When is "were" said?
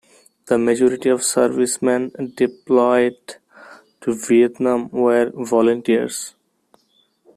4.89-5.29